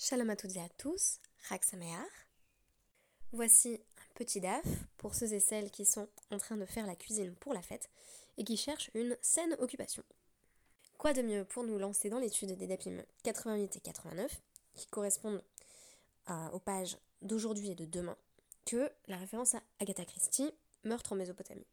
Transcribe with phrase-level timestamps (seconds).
[0.00, 1.18] Shalom à toutes et à tous,
[1.48, 1.60] Chag
[3.32, 4.64] Voici un petit daf
[4.96, 7.90] pour ceux et celles qui sont en train de faire la cuisine pour la fête
[8.36, 10.04] et qui cherchent une saine occupation.
[10.98, 14.40] Quoi de mieux pour nous lancer dans l'étude des dapim 88 et 89,
[14.76, 15.42] qui correspondent
[16.52, 18.16] aux pages d'aujourd'hui et de demain,
[18.66, 20.54] que la référence à Agatha Christie,
[20.84, 21.66] Meurtre en Mésopotamie?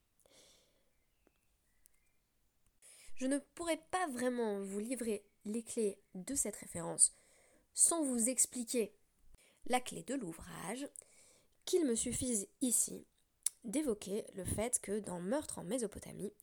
[3.18, 7.16] Je ne pourrais pas vraiment vous livrer les clés de cette référence
[7.76, 8.96] sans vous expliquer
[9.68, 10.88] la clé de l'ouvrage,
[11.66, 13.06] qu'il me suffise ici
[13.64, 16.34] d'évoquer le fait que dans Meurtre en Mésopotamie,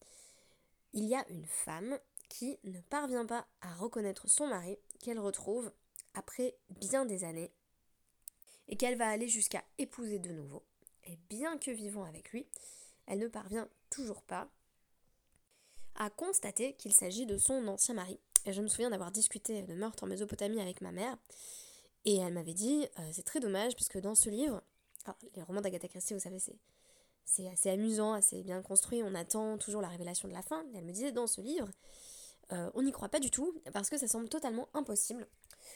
[0.92, 5.72] il y a une femme qui ne parvient pas à reconnaître son mari qu'elle retrouve
[6.14, 7.52] après bien des années
[8.68, 10.62] et qu'elle va aller jusqu'à épouser de nouveau.
[11.04, 12.46] Et bien que vivant avec lui,
[13.06, 14.48] elle ne parvient toujours pas
[15.94, 18.18] à constater qu'il s'agit de son ancien mari.
[18.46, 21.16] Je me souviens d'avoir discuté de meurtre en Mésopotamie avec ma mère.
[22.04, 24.62] Et elle m'avait dit, euh, c'est très dommage, puisque dans ce livre,
[25.36, 26.38] les romans d'Agatha Christie, vous savez,
[27.24, 30.64] c'est, assez amusant, assez bien construit, on attend toujours la révélation de la fin.
[30.72, 31.68] Et elle me disait, dans ce livre,
[32.52, 35.28] euh, on n'y croit pas du tout, parce que ça semble totalement impossible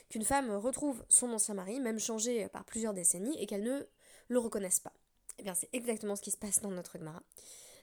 [0.09, 3.87] qu'une femme retrouve son ancien mari, même changé par plusieurs décennies, et qu'elle ne
[4.29, 4.93] le reconnaisse pas.
[5.39, 7.23] Eh bien, c'est exactement ce qui se passe dans notre Gemara.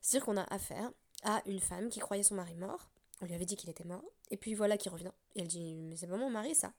[0.02, 0.92] C'est-à-dire qu'on a affaire
[1.24, 2.90] à une femme qui croyait son mari mort,
[3.22, 5.12] on lui avait dit qu'il était mort, et puis voilà qu'il revient.
[5.36, 6.74] Et elle dit Mais c'est pas mon mari, ça.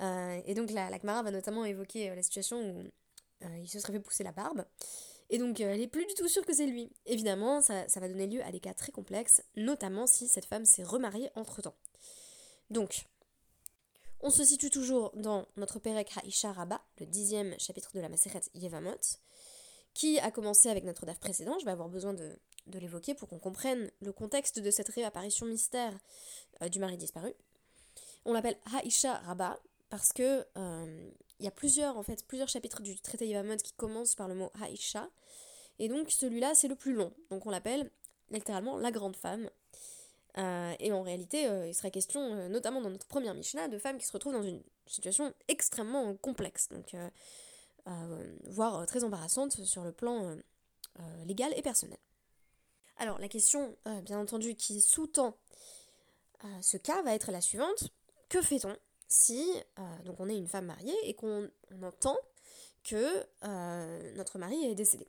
[0.00, 2.84] Euh, et donc la, la va notamment évoquer euh, la situation où
[3.44, 4.64] euh, il se serait fait pousser la barbe.
[5.30, 6.92] Et donc elle est plus du tout sûre que c'est lui.
[7.06, 10.84] Évidemment, ça, va donner lieu à des cas très complexes, notamment si cette femme s'est
[10.84, 11.76] remariée entre temps.
[12.70, 13.06] Donc,
[14.20, 18.40] on se situe toujours dans notre Perek Haisha Rabba, le dixième chapitre de la Maseret
[18.54, 19.18] Yevamot,
[19.94, 21.58] qui a commencé avec notre DAF précédent.
[21.58, 25.46] Je vais avoir besoin de, de l'évoquer pour qu'on comprenne le contexte de cette réapparition
[25.46, 25.92] mystère
[26.62, 27.32] euh, du mari disparu.
[28.24, 32.82] On l'appelle Haïcha Rabba parce que euh, il y a plusieurs en fait plusieurs chapitres
[32.82, 35.08] du traité Yevamot qui commencent par le mot Haïcha
[35.78, 37.12] et donc celui-là c'est le plus long.
[37.30, 37.90] Donc on l'appelle
[38.30, 39.48] littéralement la grande femme.
[40.38, 44.04] Euh, et en réalité, il serait question, notamment dans notre première Mishnah, de femmes qui
[44.04, 46.94] se retrouvent dans une situation extrêmement complexe, donc
[48.44, 50.36] voire très embarrassante sur le plan
[51.24, 51.96] légal et personnel.
[52.98, 55.36] Alors la question, euh, bien entendu, qui sous-tend
[56.44, 57.90] euh, ce cas va être la suivante.
[58.28, 58.76] Que fait-on
[59.08, 59.46] si
[59.78, 61.48] euh, donc on est une femme mariée et qu'on
[61.82, 62.16] entend
[62.82, 63.24] que
[64.14, 65.06] notre mari est décédé?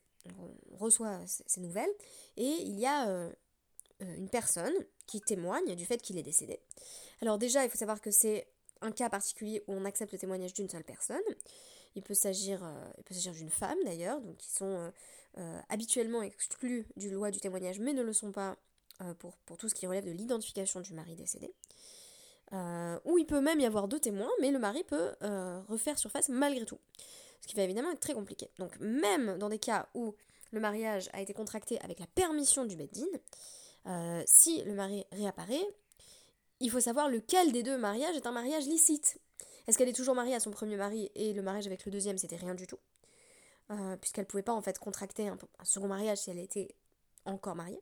[0.73, 1.93] On reçoit ces nouvelles
[2.35, 3.29] et il y a
[3.99, 4.73] une personne
[5.05, 6.59] qui témoigne du fait qu'il est décédé.
[7.21, 8.47] Alors déjà, il faut savoir que c'est
[8.81, 11.21] un cas particulier où on accepte le témoignage d'une seule personne.
[11.97, 12.61] Il peut s'agir
[13.33, 14.91] d'une femme d'ailleurs, donc qui sont
[15.39, 18.55] euh, habituellement exclus du loi du témoignage, mais ne le sont pas
[19.01, 21.53] euh, pour, tout ce qui relève de l'identification du mari décédé.
[22.53, 25.13] Euh, ou il peut même y avoir deux témoins, mais le mari peut
[25.67, 26.79] refaire surface malgré tout.
[27.41, 28.49] Ce qui va évidemment être très compliqué.
[28.57, 30.15] Donc même dans des cas où
[30.51, 33.05] le mariage a été contracté avec la permission du Beddin,
[34.25, 35.67] si le mari réapparaît,
[36.59, 39.19] il faut savoir lequel des deux mariages est un mariage licite.
[39.67, 42.17] Est-ce qu'elle est toujours mariée à son premier mari et le mariage avec le deuxième
[42.17, 42.79] c'était rien du tout.
[43.69, 46.73] Euh, puisqu'elle pouvait pas en fait contracter un, second mariage si elle était
[47.25, 47.81] encore mariée.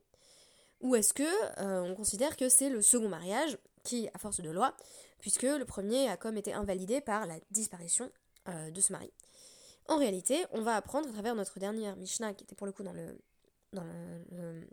[0.82, 1.24] Ou est-ce que
[1.62, 4.76] euh, on considère que c'est le second mariage qui, à force de loi,
[5.20, 8.12] puisque le premier a comme été invalidé par la disparition
[8.50, 9.12] euh, de ce mari.
[9.88, 12.84] En réalité, on va apprendre à travers notre dernière Mishnah, qui était pour le coup
[12.84, 13.20] dans le,
[13.72, 14.68] dans le,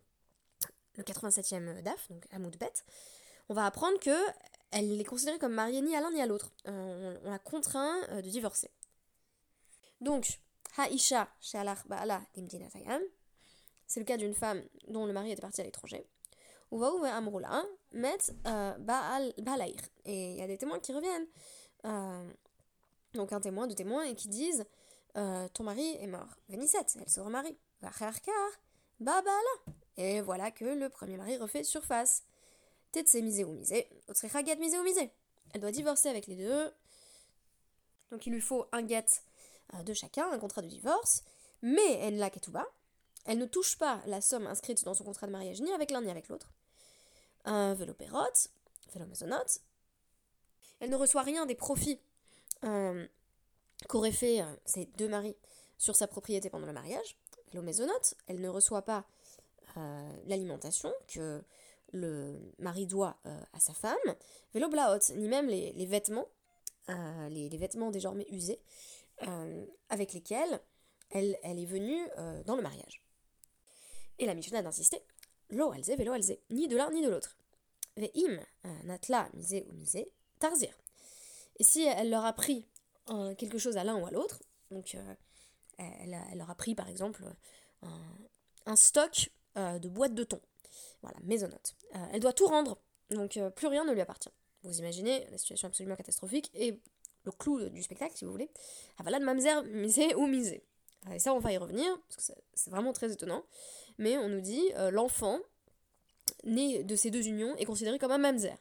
[0.98, 2.72] 87e DAF, donc Hamoud Bet,
[3.48, 4.16] on va apprendre que
[4.72, 6.50] elle est considérée comme mariée ni à l'un ni à l'autre.
[6.64, 8.70] on, on, la contraint de divorcer.
[10.00, 10.40] Donc,
[10.78, 11.28] Haisha
[11.86, 12.22] Ba'ala
[13.86, 16.06] C'est le cas d'une femme dont le mari était parti à l'étranger.
[16.72, 19.32] Amrula Met euh, Baal
[20.04, 21.26] Et il y a des témoins qui reviennent.
[21.84, 22.30] Euh,
[23.14, 24.64] donc un témoin, deux témoins, et qui disent
[25.16, 26.38] euh, Ton mari est mort.
[26.48, 27.58] Vénisset, elle se remarie.
[29.00, 29.28] Ba'ala.
[29.98, 32.24] Et voilà que le premier mari refait surface.
[32.92, 33.88] Tetse misé ou misé.
[34.58, 35.10] misé ou misé.
[35.52, 36.72] Elle doit divorcer avec les deux.
[38.10, 39.06] Donc il lui faut un get
[39.74, 41.22] euh, de chacun, un contrat de divorce,
[41.62, 42.66] mais elle l'a bas.
[43.24, 46.02] Elle ne touche pas la somme inscrite dans son contrat de mariage ni avec l'un
[46.02, 46.52] ni avec l'autre.
[47.44, 48.50] Un vélo pérote.
[50.80, 51.98] Elle ne reçoit rien des profits
[52.64, 53.06] euh,
[53.88, 55.36] qu'auraient fait euh, ses deux maris
[55.78, 57.16] sur sa propriété pendant le mariage.
[57.54, 57.72] Vélo.
[58.26, 59.04] Elle ne reçoit pas
[60.26, 61.42] l'alimentation que
[61.92, 63.96] le mari doit à sa femme.
[64.54, 66.26] Vélo blaot, ni même les, vêtements,
[66.88, 68.60] les, les, vêtements désormais usés
[69.28, 70.60] euh, avec lesquels
[71.10, 73.04] elle, elle est venue euh, dans le mariage.
[74.18, 75.00] Et la Mishnah d'insister,
[75.50, 77.36] lo alze velo alze, ni de l'un ni de l'autre.
[77.96, 78.40] Ve'im
[78.84, 80.04] natla mise ou mise
[80.38, 80.76] tarzir.
[81.58, 82.66] Et si elle leur a pris
[83.36, 84.42] quelque chose à l'un ou à l'autre.
[84.70, 84.96] Donc
[85.76, 87.22] elle, leur a pris par exemple
[87.82, 90.40] un, stock de boîtes de thon.
[91.02, 91.74] Voilà, maisonnote.
[92.12, 92.78] elle doit tout rendre,
[93.10, 94.30] donc plus rien ne lui appartient.
[94.62, 96.80] Vous imaginez la situation absolument catastrophique et
[97.24, 98.50] le clou du spectacle, si vous voulez.
[98.98, 100.62] Ah voilà de mamzer, miser ou miser.
[101.12, 103.42] Et ça, on va y revenir, parce que c'est vraiment très étonnant.
[103.98, 105.40] Mais on nous dit, l'enfant
[106.44, 108.56] né de ces deux unions est considéré comme un mamzer.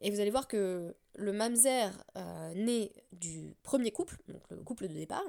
[0.00, 4.88] Et vous allez voir que le mamzer euh, né du premier couple, donc le couple
[4.88, 5.24] de départ,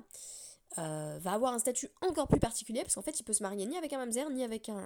[0.77, 3.66] euh, va avoir un statut encore plus particulier parce qu'en fait il peut se marier
[3.66, 4.83] ni avec un mamzer ni avec un,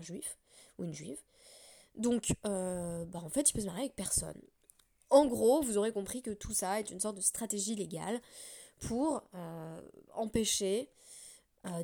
[0.00, 0.38] juif
[0.78, 1.18] ou une juive.
[1.96, 4.40] Donc euh, bah, en fait il peut se marier avec personne.
[5.08, 8.20] En gros, vous aurez compris que tout ça est une sorte de stratégie légale
[8.78, 9.24] pour
[10.14, 10.88] empêcher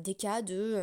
[0.01, 0.81] des cas de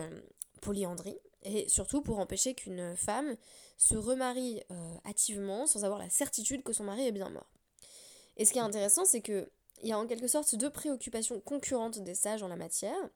[0.61, 3.37] polyandrie et surtout pour empêcher qu'une femme
[3.77, 7.51] se remarie euh, hâtivement sans avoir la certitude que son mari est bien mort.
[8.37, 9.21] Et ce qui est intéressant, c'est
[9.79, 13.11] qu'il y a en quelque sorte deux préoccupations concurrentes des sages en la matière,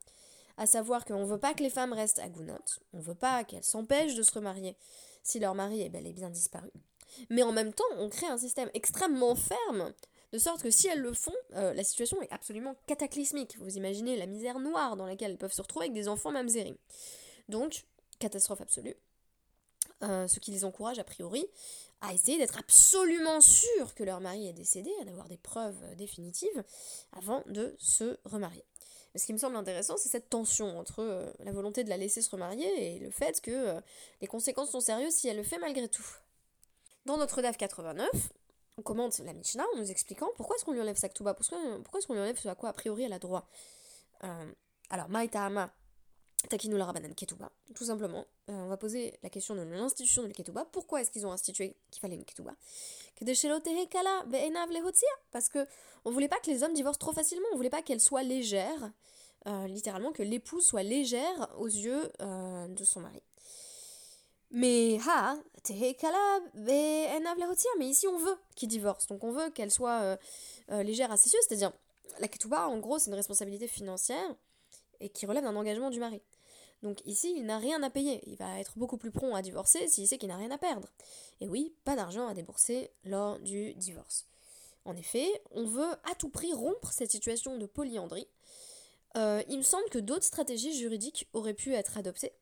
[0.57, 2.55] à savoir qu'on ne veut pas que les femmes restent à Gounot,
[2.93, 4.77] on ne veut pas qu'elles s'empêchent de se remarier
[5.23, 6.71] si leur mari est bel et bien disparu.
[7.31, 9.93] Mais en même temps, on crée un système extrêmement ferme,
[10.33, 13.57] de sorte que si elles le font, euh, la situation est absolument cataclysmique.
[13.59, 16.77] Vous imaginez la misère noire dans laquelle elles peuvent se retrouver avec des enfants mamzerim.
[17.49, 17.87] Donc,
[18.19, 18.95] catastrophe absolue.
[20.05, 21.45] Euh, ce qui les encourage a priori
[22.01, 26.63] à essayer d'être absolument sûrs que leur mari est décédé, à d'avoir des preuves définitives
[27.11, 28.65] avant de se remarier.
[29.13, 31.97] Mais ce qui me semble intéressant, c'est cette tension entre euh, la volonté de la
[31.97, 33.81] laisser se remarier et le fait que euh,
[34.21, 36.07] les conséquences sont sérieuses si elle le fait malgré tout.
[37.05, 38.09] Dans notre DAF 89,
[38.77, 41.99] on commente la Mishnah en nous expliquant pourquoi est-ce qu'on lui enlève sa pourquoi, pourquoi
[41.99, 43.49] est-ce qu'on lui enlève ce à quoi a priori elle a droit.
[44.91, 45.69] alors, Takinu
[46.51, 48.25] la Rabbanan Ketouba, tout simplement.
[48.49, 50.65] Euh, on va poser la question de l'institution de la Ketouba.
[50.71, 52.55] Pourquoi est-ce qu'ils ont institué qu'il fallait une Ketouba
[55.33, 55.67] Parce que
[56.05, 58.93] on voulait pas que les hommes divorcent trop facilement, on voulait pas qu'elle soit légère,
[59.47, 63.23] euh, littéralement que l'épouse soit légère aux yeux euh, de son mari.
[64.51, 65.37] Mais ha,
[67.79, 70.17] mais ici on veut qu'il divorce, donc on veut qu'elle soit
[70.71, 71.71] légère à ses yeux, c'est-à-dire
[72.19, 74.35] la ketouba en gros c'est une responsabilité financière
[75.01, 76.23] et qui relève d'un engagement du mari.
[76.83, 78.23] Donc ici, il n'a rien à payer.
[78.27, 80.89] Il va être beaucoup plus prompt à divorcer s'il sait qu'il n'a rien à perdre.
[81.41, 84.27] Et oui, pas d'argent à débourser lors du divorce.
[84.85, 88.29] En effet, on veut à tout prix rompre cette situation de polyandrie.
[89.17, 92.33] Euh, il me semble que d'autres stratégies juridiques auraient pu être adoptées.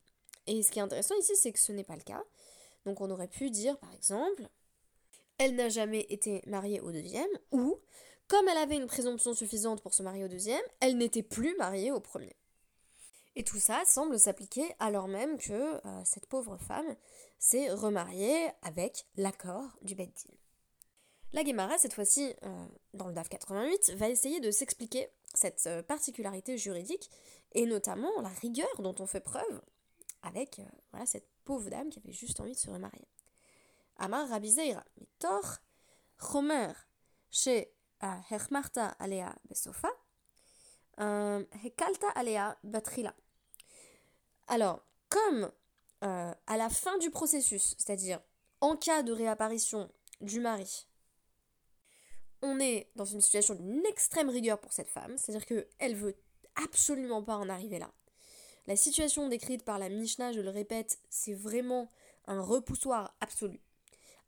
[0.47, 2.23] Et ce qui est intéressant ici, c'est que ce n'est pas le cas.
[2.85, 4.49] Donc on aurait pu dire, par exemple,
[5.39, 7.79] elle n'a jamais été mariée au deuxième, ou,
[8.29, 11.91] comme elle avait une présomption suffisante pour se marier au deuxième, elle n'était plus mariée
[11.91, 12.37] au premier.
[13.39, 16.97] Et tout ça semble s'appliquer alors même que euh, cette pauvre femme
[17.39, 20.33] s'est remariée avec l'accord du Beddin.
[21.35, 25.83] La Guémara, cette fois-ci, euh, dans le DAF 88, va essayer de s'expliquer cette euh,
[25.83, 27.11] particularité juridique
[27.53, 29.61] et notamment la rigueur dont on fait preuve
[30.23, 30.61] avec
[31.05, 33.07] cette pauvre dame qui avait juste envie de se remarier.
[33.97, 35.59] Amar Mitor,
[36.19, 36.73] Chomer,
[37.31, 39.91] chez Hermarta Alea Besofa,
[40.99, 43.15] Hekalta Alea Batrila.
[44.49, 45.51] Alors, comme
[46.05, 48.21] euh, à la fin du processus, c'est-à-dire
[48.61, 49.91] en cas de réapparition
[50.21, 50.87] du mari,
[52.43, 56.17] on est dans une situation d'une extrême rigueur pour cette femme, c'est-à-dire qu'elle veut
[56.57, 57.91] absolument pas en arriver là.
[58.67, 61.91] La situation décrite par la Mishnah, je le répète, c'est vraiment
[62.27, 63.61] un repoussoir absolu.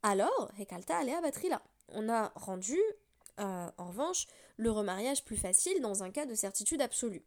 [0.01, 1.61] Alors, Hekalta Alea là.
[1.89, 2.77] On a rendu,
[3.39, 7.23] euh, en revanche, le remariage plus facile dans un cas de certitude absolue.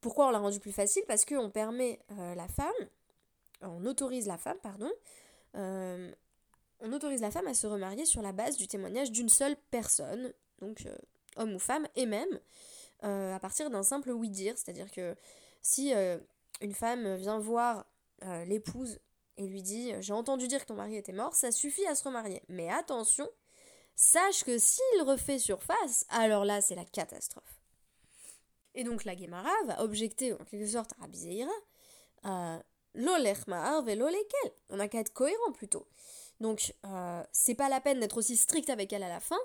[0.00, 1.02] Pourquoi on l'a rendu plus facile?
[1.06, 2.66] Parce qu'on permet euh, la femme,
[3.62, 4.90] on autorise la femme, pardon,
[5.56, 6.10] euh,
[6.80, 10.32] on autorise la femme à se remarier sur la base du témoignage d'une seule personne,
[10.60, 10.96] donc euh,
[11.36, 12.40] homme ou femme, et même
[13.00, 15.14] à partir d'un simple oui-dire, c'est-à-dire que
[15.62, 15.92] si
[16.60, 17.86] une femme vient voir
[18.44, 18.98] l'épouse
[19.36, 22.02] et lui dit j'ai entendu dire que ton mari était mort, ça suffit à se
[22.02, 22.42] remarier.
[22.48, 23.28] Mais attention,
[23.94, 27.57] sache que s'il refait surface, alors là c'est la catastrophe.
[28.78, 31.42] Et donc la Gemara va objecter en quelque sorte à Rabbi
[32.24, 32.58] euh,
[34.70, 35.84] On n'a qu'à être cohérent plutôt.
[36.38, 39.40] Donc euh, c'est pas la peine d'être aussi strict avec elle à la fin,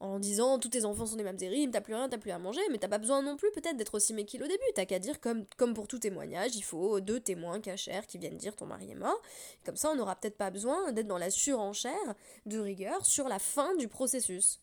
[0.00, 2.62] en disant tous tes enfants sont des mamzerim, t'as plus rien, t'as plus à manger,
[2.72, 4.64] mais t'as pas besoin non plus peut-être d'être aussi méquille au début.
[4.74, 8.38] T'as qu'à dire comme, comme pour tout témoignage, il faut deux témoins cachers qui viennent
[8.38, 9.22] dire ton mari est mort.
[9.64, 13.38] Comme ça on n'aura peut-être pas besoin d'être dans la surenchère de rigueur sur la
[13.38, 14.60] fin du processus.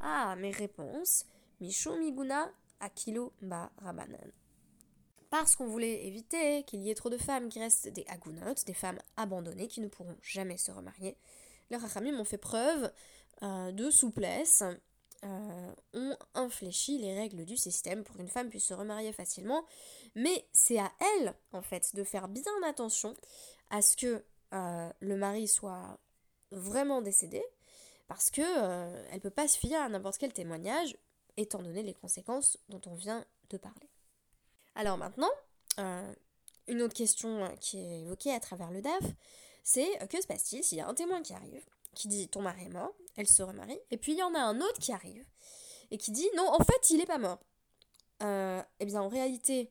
[0.00, 1.26] Ah, mes réponses.
[1.60, 2.50] Michou Miguna
[2.80, 4.32] Akilo Ba Rabanan.
[5.30, 8.74] Parce qu'on voulait éviter qu'il y ait trop de femmes qui restent des agunotes, des
[8.74, 11.16] femmes abandonnées qui ne pourront jamais se remarier,
[11.70, 12.92] les Rachamim ont fait preuve
[13.42, 14.62] euh, de souplesse
[15.24, 19.64] euh, ont infléchi les règles du système pour qu'une femme puisse se remarier facilement,
[20.14, 23.14] mais c'est à elle, en fait, de faire bien attention
[23.70, 25.98] à ce que euh, le mari soit
[26.50, 27.42] vraiment décédé,
[28.08, 30.96] parce que euh, elle peut pas se fier à n'importe quel témoignage,
[31.36, 33.88] étant donné les conséquences dont on vient de parler.
[34.74, 35.30] Alors maintenant,
[36.66, 39.04] une autre question qui est évoquée à travers le DAF,
[39.62, 41.64] c'est que se passe-t-il s'il y a un témoin qui arrive,
[41.94, 44.40] qui dit ton mari est mort, elle se remarie, et puis il y en a
[44.40, 45.24] un autre qui arrive
[45.90, 47.38] et qui dit non, en fait, il est pas mort.
[48.22, 49.70] Euh, eh bien, en réalité,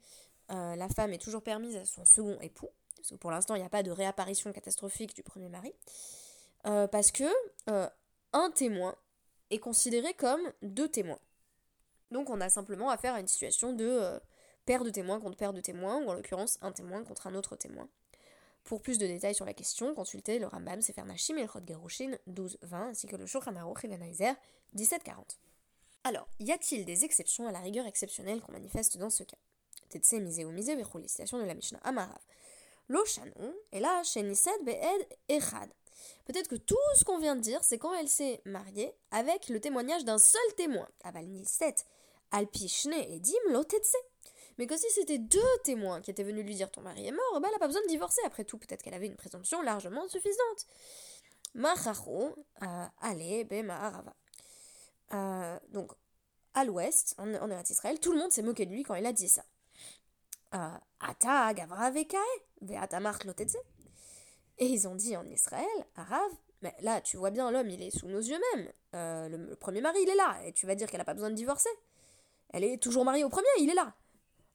[0.51, 3.59] euh, la femme est toujours permise à son second époux, parce que pour l'instant, il
[3.59, 5.73] n'y a pas de réapparition catastrophique du premier mari,
[6.67, 7.25] euh, parce que
[8.33, 8.95] un témoin
[9.49, 11.19] est considéré comme deux témoins.
[12.15, 14.19] Donc on a simplement affaire à une situation de euh,
[14.65, 17.57] paire de témoins contre paire de témoins, ou en l'occurrence un témoin contre un autre
[17.57, 17.89] témoin.
[18.63, 21.69] Pour plus de détails sur la question, consultez le Rambam Sefer Nashim et le Chod
[21.69, 24.37] 12-20, ainsi que le Shulchan Aruch et 17-40.
[26.05, 29.37] Alors, y a-t-il des exceptions à la rigueur exceptionnelle qu'on manifeste dans ce cas?
[29.89, 32.21] Tetse mise ou mise les de la Mishnah Amarav.
[32.87, 33.03] Lo
[33.73, 35.69] et là, Shenised Be'ed Echad.
[36.23, 39.59] Peut-être que tout ce qu'on vient de dire, c'est quand elle s'est mariée avec le
[39.59, 40.87] témoignage d'un seul témoin.
[41.03, 41.27] Aval
[42.31, 43.95] al et dim lotetze.
[44.57, 47.33] Mais que si c'était deux témoins qui étaient venus lui dire ton mari est mort,
[47.35, 48.21] elle n'a pas besoin de divorcer.
[48.25, 50.65] Après tout, peut-être qu'elle avait une présomption largement suffisante.
[51.53, 54.15] Macharo, euh, allez, Bemaharava.
[55.13, 55.91] Euh, donc,
[56.53, 59.13] à l'ouest, en, en Israël, tout le monde s'est moqué de lui quand il a
[59.13, 59.45] dit ça.
[60.53, 62.07] Euh, Ata gavra Et
[64.59, 65.65] ils ont dit en Israël,
[65.95, 68.71] Arav, mais là, tu vois bien, l'homme, il est sous nos yeux même.
[68.93, 71.29] Le, le, premier mari, il est là, et tu vas dire qu'elle n'a pas besoin
[71.29, 71.69] de divorcer.
[72.49, 73.93] Elle est toujours mariée au premier, il est là.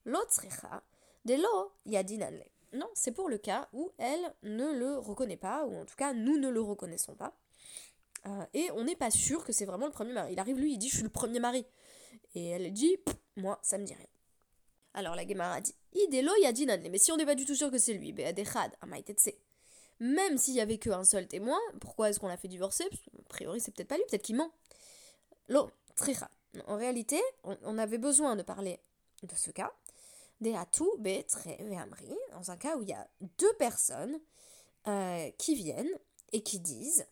[0.05, 0.83] L'autricha,
[1.25, 2.43] de lo yadinanle.
[2.73, 6.13] Non, c'est pour le cas où elle ne le reconnaît pas, ou en tout cas
[6.13, 7.33] nous ne le reconnaissons pas.
[8.27, 10.33] Euh, et on n'est pas sûr que c'est vraiment le premier mari.
[10.33, 11.65] Il arrive lui, il dit je suis le premier mari.
[12.35, 12.97] Et elle dit
[13.35, 14.07] moi ça me dit rien.
[14.93, 16.89] Alors la Gemara dit Idelo yadinanle.
[16.89, 18.13] Mais si on n'est pas du tout sûr que c'est lui,
[19.99, 22.85] même s'il y avait qu'un seul témoin, pourquoi est-ce qu'on l'a fait divorcer?
[22.85, 24.51] A priori c'est peut-être pas lui, peut-être qu'il ment.
[25.47, 26.29] Lo, tricha.
[26.67, 28.79] En réalité, on avait besoin de parler
[29.23, 29.73] de ce cas,
[30.41, 34.19] dans un cas où il y a deux personnes
[34.87, 35.99] euh, qui viennent
[36.31, 37.05] et qui disent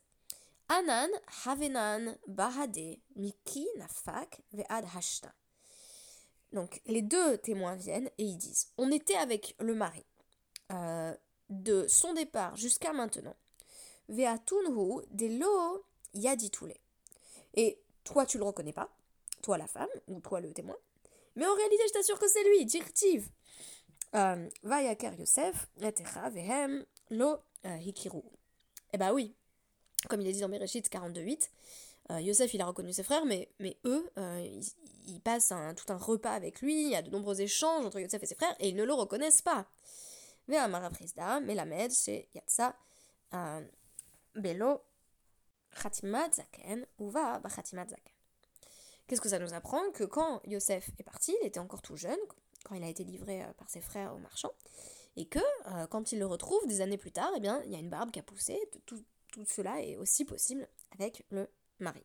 [0.68, 1.10] Anan
[1.46, 5.32] havenan bahade miki nafak ve'ad hashta.
[6.54, 10.06] Donc les deux témoins viennent et ils disent On était avec le mari
[10.72, 11.14] euh,
[11.50, 13.36] de son départ jusqu'à maintenant.
[14.10, 16.74] Ve'atunhu de lo yaditule.
[17.54, 18.90] Et toi tu le reconnais pas,
[19.42, 20.78] toi la femme, ou toi le témoin.
[21.36, 23.30] Mais en réalité, je t'assure que c'est lui, Dirtiv.
[24.16, 28.24] Euh, Vayakar Yosef, Vehem, Lo euh, Hikiru.
[28.92, 29.36] Eh bah oui,
[30.10, 31.50] comme il est dit dans Bereshit 42.8,
[32.12, 34.10] euh, Yosef il a reconnu ses frères, mais, mais eux,
[35.06, 38.24] ils, passent tout un repas avec lui, il y a de nombreux échanges entre Yosef
[38.24, 39.68] et ses frères, et ils ne le reconnaissent pas.
[40.48, 40.90] Ve'amara
[41.42, 42.76] Melamed, c'est Yatsa,
[44.36, 44.82] Belo,
[45.82, 48.19] Khatimat Zaken, Uva Khatimat Zaken.
[49.10, 52.20] Qu'est-ce que ça nous apprend Que quand Yosef est parti, il était encore tout jeune,
[52.64, 54.54] quand il a été livré euh, par ses frères aux marchands,
[55.18, 57.76] et que euh, quand il le retrouve des années plus tard, eh bien, il y
[57.76, 59.04] a une barbe qui a poussé, tout,
[59.48, 61.50] cela est aussi possible avec le
[61.80, 62.04] mari.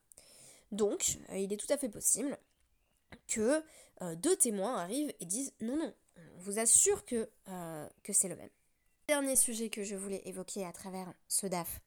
[0.73, 2.39] Donc, euh, il est tout à fait possible
[3.29, 3.63] que
[4.17, 7.31] deux témoins arrivent et disent non, non, on vous assure que,
[8.03, 8.51] que c'est le même.
[9.07, 11.81] Dernier sujet que je voulais évoquer à travers ce DAF,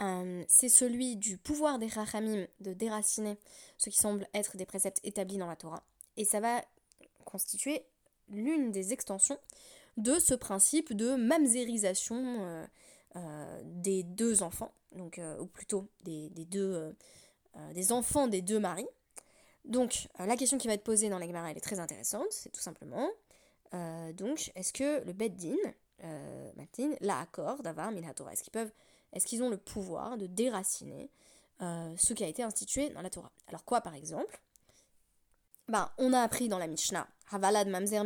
[0.00, 3.36] euh, c'est celui du pouvoir des Rachamim de déraciner
[3.78, 5.82] ce qui semble être des préceptes établis dans la Torah.
[6.16, 6.62] Et ça va
[7.24, 7.84] constituer
[8.28, 9.38] l'une des extensions
[9.96, 12.66] de ce principe de mamzerisation euh,
[13.16, 16.94] euh, des deux enfants, donc, ou plutôt des, deux,
[17.74, 18.88] des enfants des deux maris.
[19.64, 22.60] Donc la question qui va être posée dans la elle est très intéressante, c'est tout
[22.60, 23.10] simplement,
[24.14, 25.56] donc est-ce que le Beddin,
[27.00, 28.72] la accorde d'avoir Torah Est-ce qu'ils peuvent
[29.12, 31.10] est-ce qu'ils ont le pouvoir de déraciner
[31.60, 33.32] euh, ce qui a été institué dans la Torah?
[33.46, 34.40] Alors quoi par exemple?
[35.68, 38.04] Ben, On a appris dans la Mishnah Havalad mamzer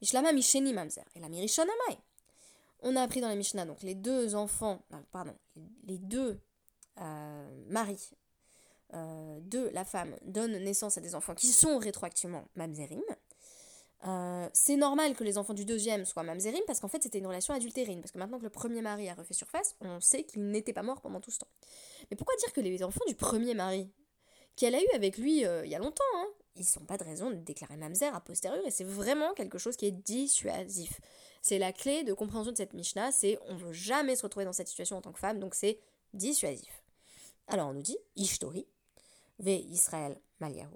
[0.00, 1.98] Mishlama misheni mamzer, et la mirishona mai.
[2.80, 5.34] On a appris dans la Mishnah, donc les deux enfants, pardon,
[5.84, 6.40] les deux
[7.00, 8.10] euh, maris
[8.94, 13.02] euh, de la femme donnent naissance à des enfants qui sont rétroactivement mamzerim.
[14.06, 17.26] Euh, c'est normal que les enfants du deuxième soient mamzerim parce qu'en fait c'était une
[17.26, 18.00] relation adultérine.
[18.00, 20.82] Parce que maintenant que le premier mari a refait surface, on sait qu'il n'était pas
[20.82, 21.48] mort pendant tout ce temps.
[22.10, 23.90] Mais pourquoi dire que les enfants du premier mari,
[24.56, 27.04] qu'elle a eu avec lui euh, il y a longtemps, hein, ils sont pas de
[27.04, 31.00] raison de déclarer mamzer a posteriori et c'est vraiment quelque chose qui est dissuasif.
[31.42, 34.52] C'est la clé de compréhension de cette Mishnah, c'est on veut jamais se retrouver dans
[34.52, 35.78] cette situation en tant que femme, donc c'est
[36.14, 36.82] dissuasif.
[37.48, 38.66] Alors on nous dit, Ishtori,
[39.38, 40.68] ve Israël Maliahu,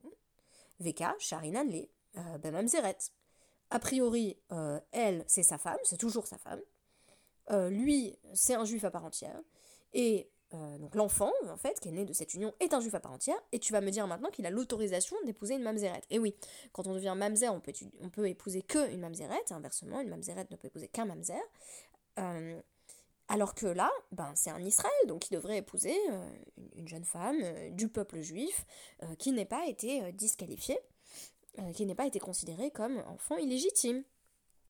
[0.80, 2.98] veka Sharinan le ben Mamzeret.
[3.70, 4.36] A priori,
[4.92, 6.60] elle, c'est sa femme, c'est toujours sa femme.
[7.70, 9.40] lui, c'est un juif à part entière.
[9.94, 12.94] Et euh, donc l'enfant, en fait, qui est né de cette union, est un juif
[12.94, 16.02] à part entière, et tu vas me dire maintenant qu'il a l'autorisation d'épouser une mamzeret.
[16.10, 16.34] Et oui,
[16.72, 20.46] quand on devient mamzer, on peut, on peut épouser que une mamzeret, inversement, une mamzeret
[20.50, 21.40] ne peut épouser qu'un mamzer.
[22.18, 22.60] Euh,
[23.28, 26.28] alors que là, ben, c'est un Israël, donc il devrait épouser euh,
[26.76, 27.38] une, jeune femme
[27.70, 28.66] du peuple juif
[29.18, 30.78] qui n'est pas été disqualifiée,
[31.74, 34.04] qui n'est pas été considérée comme enfant illégitime.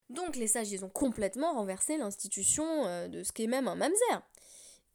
[0.09, 4.21] Donc les sages, ils ont complètement renversé l'institution de ce qu'est même un mamzer.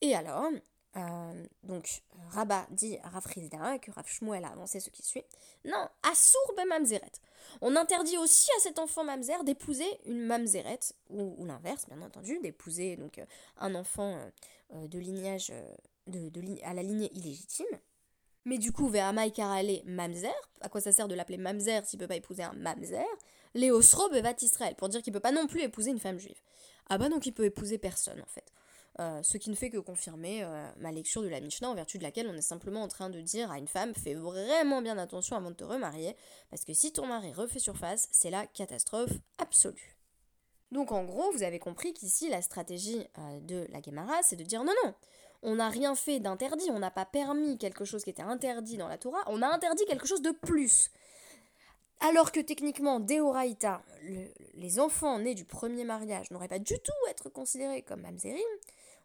[0.00, 0.50] Et alors,
[0.97, 5.25] euh, donc, Rabat dit à Rav que Rav Shmuel a avancé ce qui suit.
[5.64, 7.12] Non, Assour ben mamzeret.
[7.61, 10.80] On interdit aussi à cet enfant mamzer d'épouser une mamzeret,
[11.11, 13.26] ou, l'inverse, bien entendu, d'épouser donc euh,
[13.59, 14.18] un enfant
[14.73, 15.52] euh, de lignage
[16.62, 17.66] à la lignée illégitime.
[18.45, 22.07] Mais du coup, Ve'amai Karale mamzer, à quoi ça sert de l'appeler mamzer s'il peut
[22.07, 23.07] pas épouser un mamzer
[23.54, 26.40] Léosro bevat Israël, pour dire qu'il peut pas non plus épouser une femme juive.
[26.88, 28.52] Ah bah donc il peut épouser personne en fait.
[29.00, 31.99] Euh, ce qui ne fait que confirmer euh, ma lecture de la Mishnah en vertu
[31.99, 34.99] de laquelle on est simplement en train de dire à une femme fais vraiment bien
[34.99, 36.16] attention avant de te remarier
[36.50, 39.97] parce que si ton mari refait surface, c'est la catastrophe absolue.
[40.73, 44.45] Donc en gros, vous avez compris qu'ici la stratégie euh, de la Gemara, c'est de
[44.45, 44.95] dire non non,
[45.42, 48.88] on n'a rien fait d'interdit, on n'a pas permis quelque chose qui était interdit dans
[48.88, 50.90] la Torah, on a interdit quelque chose de plus.
[52.00, 53.83] Alors que techniquement, Deoraita,
[54.54, 58.38] les enfants nés du premier mariage n'auraient pas du tout être considérés comme mamzerim,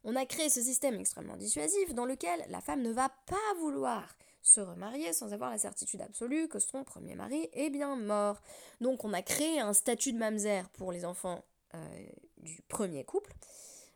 [0.03, 4.15] on a créé ce système extrêmement dissuasif dans lequel la femme ne va pas vouloir
[4.41, 8.41] se remarier sans avoir la certitude absolue que son premier mari est bien mort.
[8.81, 12.05] Donc on a créé un statut de mamzer pour les enfants euh,
[12.37, 13.31] du premier couple,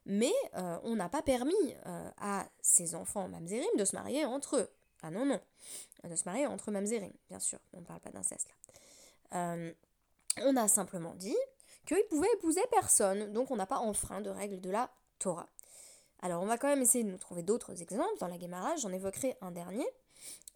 [0.07, 1.53] mais euh, on n'a pas permis
[1.85, 4.69] euh, à ces enfants mamzerim de se marier entre eux.
[5.03, 5.39] Ah non, non,
[6.03, 8.49] de se marier entre mamzerim, bien sûr, on ne parle pas d'inceste
[9.31, 9.55] là.
[10.43, 11.37] on a simplement dit
[11.85, 15.47] qu'ils pouvaient épouser personne, donc on n'a pas enfreint de règles de la Torah.
[16.21, 18.91] Alors on va quand même essayer de nous trouver d'autres exemples dans la Guémara, j'en
[18.91, 19.87] évoquerai un dernier.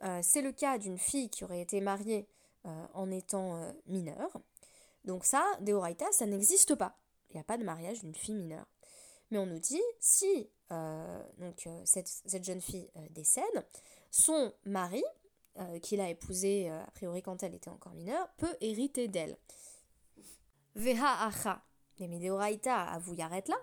[0.04, 2.28] Euh, c'est le cas d'une fille qui aurait été mariée
[2.66, 4.32] euh, en étant euh, mineure.
[5.06, 6.98] Donc ça, Deoraita, ça n'existe pas.
[7.30, 8.66] Il n'y a pas de mariage d'une fille mineure.
[9.32, 13.66] Mais on nous dit, si donc, cette, cette, jeune fille décède,
[14.10, 15.04] son mari,
[15.82, 19.38] qu'il a épousé a priori quand elle était encore mineure, peut hériter d'elle.
[20.76, 21.62] Veha acha.
[22.00, 23.58] Mais Deoraita, à vous y arrête là.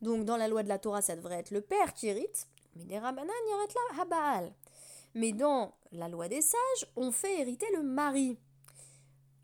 [0.00, 3.74] Donc dans la loi de la Torah, ça devrait être le père qui hérite, arrête
[3.74, 4.54] là, Habal.
[5.14, 8.38] Mais dans la loi des sages, on fait hériter le mari.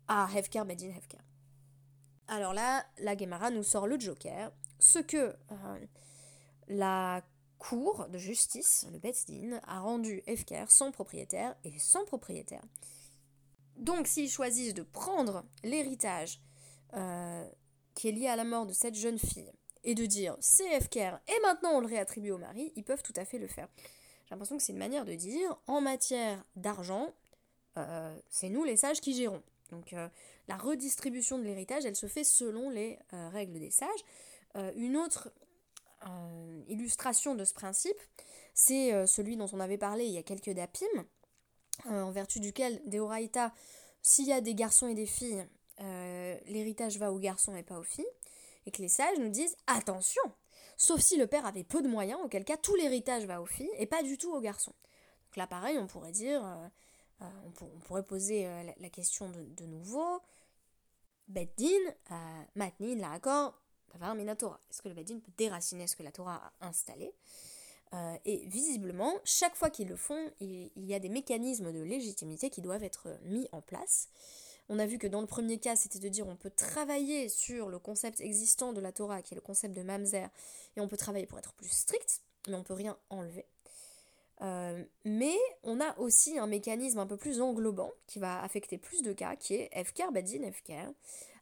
[0.07, 1.17] Ah, Hefker, Bedin, Hefker.
[2.27, 5.79] Alors là, la Gemara nous sort le joker, ce que euh,
[6.67, 7.21] la
[7.59, 12.63] cour de justice, le Bezdin, a rendu Hefker sans propriétaire et sans propriétaire.
[13.77, 16.41] Donc s'ils choisissent de prendre l'héritage
[16.93, 17.47] euh,
[17.95, 19.51] qui est lié à la mort de cette jeune fille
[19.83, 23.13] et de dire c'est FKR et maintenant on le réattribue au mari, ils peuvent tout
[23.15, 23.67] à fait le faire.
[24.25, 27.13] J'ai l'impression que c'est une manière de dire en matière d'argent,
[27.77, 29.43] euh, c'est nous les sages qui gérons.
[29.73, 30.07] Donc euh,
[30.47, 34.03] la redistribution de l'héritage, elle se fait selon les euh, règles des sages.
[34.75, 35.31] une autre
[36.67, 37.97] illustration de ce principe,
[38.53, 40.85] c'est celui dont on avait parlé il y a quelques dapim,
[41.85, 43.53] en vertu duquel Deoraita,
[44.01, 45.47] s'il y a des garçons et des filles,
[45.79, 48.13] l'héritage va aux garçons et pas aux filles
[48.65, 50.21] et que les sages nous disent attention,
[50.75, 53.71] sauf si le père avait peu de moyens, auquel cas tout l'héritage va aux filles
[53.77, 54.75] et pas du tout aux garçons.
[55.27, 56.43] Donc là, pareil, on pourrait dire,
[57.23, 60.21] euh, euh, on, pourrait poser euh, la, question de, nouveau.
[61.27, 61.67] Beddin,
[62.55, 63.59] Matnin, la accord,
[64.15, 64.59] Minatora.
[64.69, 67.13] Est-ce que le Beddin peut déraciner ce que la Torah a installé?
[68.25, 72.59] Et visiblement, chaque fois qu'ils le font, il, y a des mécanismes de légitimité qui
[72.59, 74.09] doivent être mis en place.
[74.67, 77.69] On a vu que dans le premier cas, c'était de dire on peut travailler sur
[77.69, 80.27] le concept existant de la Torah, qui est le concept de mamzer,
[80.75, 83.45] et on peut travailler pour être plus strict, mais on peut rien enlever.
[84.43, 89.01] Euh, mais on a aussi un mécanisme un peu plus englobant qui va affecter plus
[89.01, 90.89] de cas, qui est Efker Badin Efker,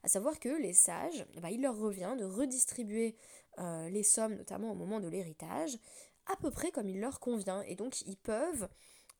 [0.04, 3.16] à savoir que les sages, bah, il leur revient de redistribuer
[3.58, 5.78] euh, les sommes, notamment au moment de l'héritage,
[6.26, 8.68] à peu près comme il leur convient, et donc ils peuvent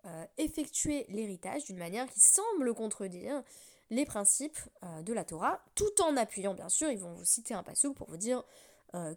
[0.04, 3.42] euh, effectuer l'héritage d'une manière qui semble contredire
[3.90, 4.58] les principes
[5.02, 8.08] de la Torah, tout en appuyant, bien sûr, ils vont vous citer un passage pour
[8.08, 8.42] vous dire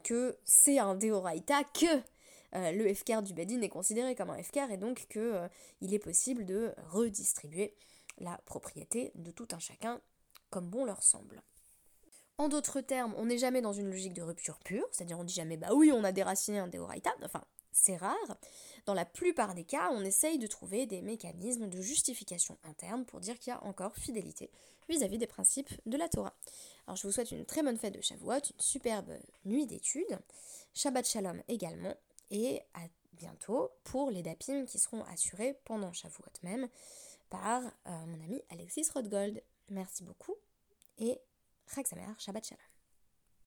[0.04, 2.01] que c'est un Deoraita, que
[2.55, 6.45] euh, le FKR du Bedin est considéré comme un FKR et donc qu'il est possible
[6.45, 7.75] de redistribuer
[8.17, 10.01] la propriété de tout un chacun
[10.49, 11.41] comme bon leur semble.
[12.37, 15.33] En d'autres termes, on n'est jamais dans une logique de rupture pure, c'est-à-dire on dit
[15.33, 18.37] jamais bah oui on a déraciné un Deoraita, enfin c'est rare.
[18.85, 23.19] Dans la plupart des cas, on essaye de trouver des mécanismes de justification interne pour
[23.19, 24.49] dire qu'il y a encore fidélité
[24.87, 26.35] vis-à-vis des principes de la Torah.
[26.87, 29.11] Alors je vous souhaite une très bonne fête de Shavuot, une superbe
[29.45, 30.19] nuit d'études,
[30.73, 31.95] Shabbat Shalom également,
[32.31, 32.81] et à
[33.13, 36.67] bientôt pour les DAPIM qui seront assurés pendant Shavuot même
[37.29, 39.41] par euh, mon ami Alexis Rodgold.
[39.69, 40.35] Merci beaucoup
[40.97, 41.19] et
[41.73, 41.85] Chag
[42.19, 42.74] Shabbat Shalom.